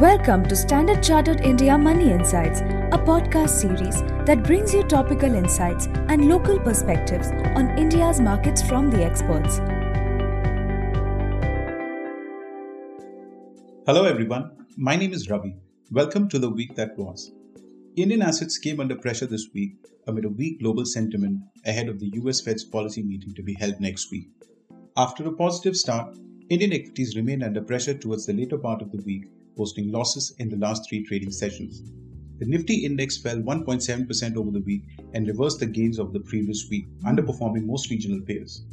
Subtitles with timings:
[0.00, 5.88] Welcome to Standard Chartered India Money Insights, a podcast series that brings you topical insights
[6.08, 9.58] and local perspectives on India's markets from the experts.
[13.84, 14.52] Hello, everyone.
[14.78, 15.56] My name is Ravi.
[15.90, 17.32] Welcome to the week that was.
[17.94, 19.74] Indian assets came under pressure this week
[20.06, 23.78] amid a weak global sentiment ahead of the US Fed's policy meeting to be held
[23.80, 24.30] next week.
[24.96, 26.16] After a positive start,
[26.50, 30.48] Indian equities remained under pressure towards the later part of the week, posting losses in
[30.48, 31.84] the last three trading sessions.
[32.40, 34.82] The Nifty index fell 1.7% over the week
[35.14, 38.64] and reversed the gains of the previous week, underperforming most regional peers.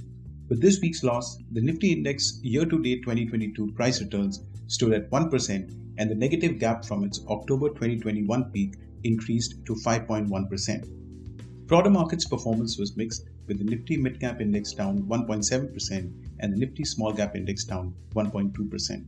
[0.49, 5.11] With this week's loss, the Nifty index year to date 2022 price returns stood at
[5.11, 8.73] 1% and the negative gap from its October 2021 peak
[9.03, 11.06] increased to 5.1%.
[11.67, 16.85] Broader markets performance was mixed, with the Nifty Midcap Index down 1.7% and the Nifty
[16.85, 19.03] Small Cap Index down 1.2%.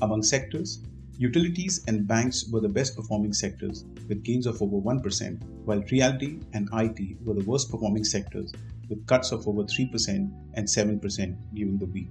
[0.00, 0.80] Among sectors,
[1.18, 6.40] utilities and banks were the best performing sectors with gains of over 1%, while realty
[6.54, 8.50] and IT were the worst performing sectors
[8.88, 12.08] with cuts of over 3% and 7% during the week.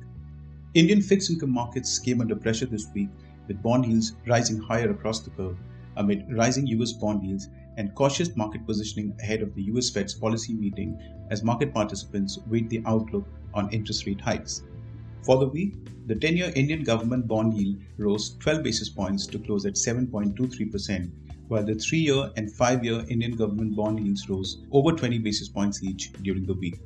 [0.75, 3.09] Indian fixed income markets came under pressure this week
[3.47, 5.57] with bond yields rising higher across the curve
[5.95, 10.53] amid rising US bond yields and cautious market positioning ahead of the US Fed's policy
[10.53, 14.63] meeting as market participants wait the outlook on interest rate hikes.
[15.21, 15.75] For the week,
[16.07, 21.11] the 10 year Indian government bond yield rose 12 basis points to close at 7.23%,
[21.49, 25.49] while the 3 year and 5 year Indian government bond yields rose over 20 basis
[25.49, 26.79] points each during the week.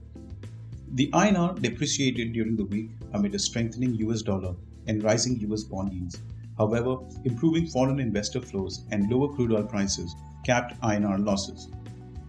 [0.96, 4.56] The INR depreciated during the week amid a strengthening US dollar
[4.88, 6.20] and rising US bond yields.
[6.58, 11.70] However, improving foreign investor flows and lower crude oil prices capped INR losses.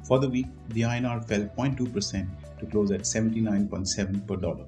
[0.04, 2.26] For the week, the INR fell 0.2%
[2.60, 4.66] to close at 79.7 per dollar.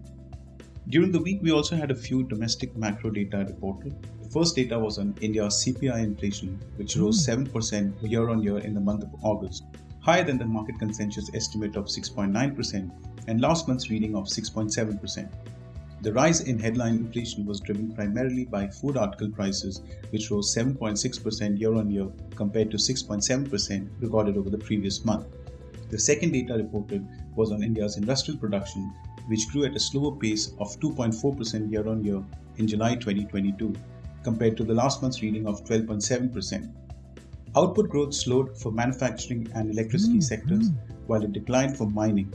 [0.89, 3.95] During the week, we also had a few domestic macro data reported.
[4.22, 7.05] The first data was on India's CPI inflation, which hmm.
[7.05, 9.65] rose 7% year on year in the month of August,
[10.00, 12.91] higher than the market consensus estimate of 6.9%
[13.26, 15.32] and last month's reading of 6.7%.
[16.04, 21.59] The rise in headline inflation was driven primarily by food article prices, which rose 7.6%
[21.59, 22.06] year on year
[22.37, 25.25] compared to 6.7% recorded over the previous month.
[25.88, 28.93] The second data reported was on India's industrial production,
[29.28, 32.22] which grew at a slower pace of 2.4% year on year
[32.59, 33.72] in July 2022,
[34.22, 36.70] compared to the last month's reading of 12.7%.
[37.56, 40.20] Output growth slowed for manufacturing and electricity mm-hmm.
[40.20, 40.70] sectors,
[41.06, 42.31] while it declined for mining,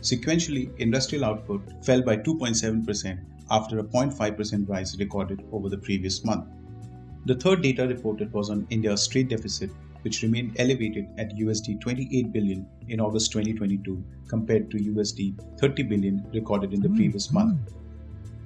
[0.00, 3.18] Sequentially, industrial output fell by 2.7%
[3.50, 6.46] after a 0.5% rise recorded over the previous month.
[7.26, 9.70] The third data reported was on India's trade deficit,
[10.02, 16.26] which remained elevated at USD 28 billion in August 2022 compared to USD 30 billion
[16.32, 17.34] recorded in the mm, previous mm.
[17.34, 17.74] month.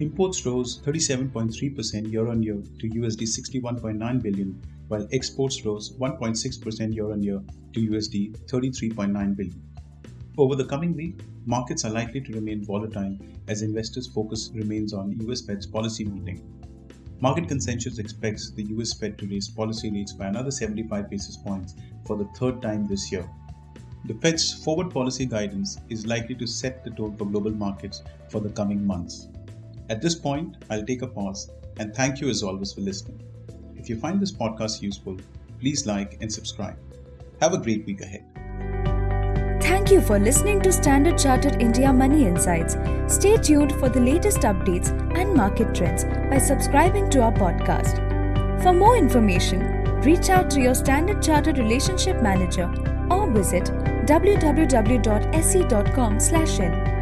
[0.01, 7.13] Imports rose 37.3% year on year to USD 61.9 billion, while exports rose 1.6% year
[7.13, 7.41] on year
[7.75, 9.63] to USD 33.9 billion.
[10.37, 15.17] Over the coming week, markets are likely to remain volatile as investors' focus remains on
[15.29, 16.43] US Fed's policy meeting.
[17.21, 21.77] Market consensus expects the US Fed to raise policy rates by another 75 basis points
[22.05, 23.31] for the third time this year.
[24.07, 28.41] The Fed's forward policy guidance is likely to set the tone for global markets for
[28.41, 29.29] the coming months.
[29.89, 33.23] At this point, I'll take a pause and thank you as always for listening.
[33.77, 35.17] If you find this podcast useful,
[35.61, 36.77] please like and subscribe.
[37.41, 38.34] Have a great week ahead.
[39.85, 42.79] Thank you for listening to Standard Chartered India Money Insights.
[43.07, 47.99] Stay tuned for the latest updates and market trends by subscribing to our podcast.
[48.63, 49.61] For more information,
[50.01, 52.73] reach out to your Standard Chartered Relationship Manager
[53.11, 53.65] or visit
[54.07, 56.94] www.sc.com/in.